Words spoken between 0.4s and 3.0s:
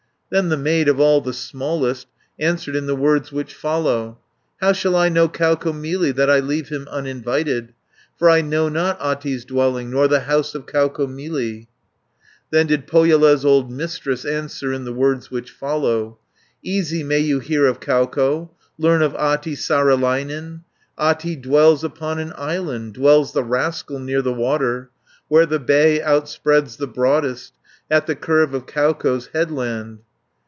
Then the maid, of all the smallest, Answered in the